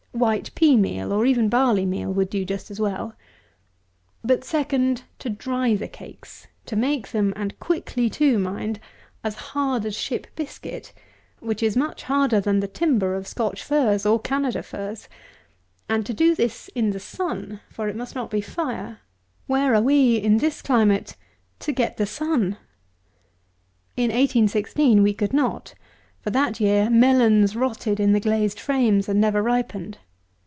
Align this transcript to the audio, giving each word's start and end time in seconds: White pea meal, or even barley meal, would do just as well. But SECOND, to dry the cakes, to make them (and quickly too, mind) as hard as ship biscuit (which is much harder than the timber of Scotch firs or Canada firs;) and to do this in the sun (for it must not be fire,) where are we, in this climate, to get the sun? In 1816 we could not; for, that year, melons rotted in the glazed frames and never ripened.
White 0.13 0.53
pea 0.55 0.75
meal, 0.75 1.13
or 1.13 1.25
even 1.25 1.47
barley 1.47 1.85
meal, 1.85 2.11
would 2.13 2.29
do 2.29 2.43
just 2.43 2.69
as 2.69 2.81
well. 2.81 3.15
But 4.25 4.43
SECOND, 4.43 5.03
to 5.19 5.29
dry 5.29 5.73
the 5.75 5.87
cakes, 5.87 6.47
to 6.65 6.75
make 6.75 7.09
them 7.11 7.33
(and 7.37 7.57
quickly 7.61 8.09
too, 8.09 8.37
mind) 8.37 8.79
as 9.23 9.35
hard 9.35 9.85
as 9.85 9.95
ship 9.95 10.27
biscuit 10.35 10.91
(which 11.39 11.63
is 11.63 11.77
much 11.77 12.03
harder 12.03 12.41
than 12.41 12.59
the 12.59 12.67
timber 12.67 13.15
of 13.15 13.25
Scotch 13.25 13.63
firs 13.63 14.05
or 14.05 14.19
Canada 14.19 14.61
firs;) 14.61 15.07
and 15.89 16.05
to 16.05 16.13
do 16.13 16.35
this 16.35 16.69
in 16.75 16.89
the 16.91 16.99
sun 16.99 17.61
(for 17.69 17.87
it 17.87 17.95
must 17.95 18.13
not 18.13 18.29
be 18.29 18.41
fire,) 18.41 18.99
where 19.47 19.73
are 19.73 19.81
we, 19.81 20.17
in 20.17 20.37
this 20.37 20.61
climate, 20.61 21.15
to 21.59 21.71
get 21.71 21.95
the 21.95 22.05
sun? 22.05 22.57
In 23.95 24.09
1816 24.11 25.01
we 25.01 25.13
could 25.13 25.33
not; 25.33 25.73
for, 26.19 26.29
that 26.29 26.59
year, 26.59 26.87
melons 26.87 27.55
rotted 27.55 27.99
in 27.99 28.11
the 28.13 28.19
glazed 28.19 28.59
frames 28.59 29.09
and 29.09 29.19
never 29.19 29.41
ripened. 29.41 29.97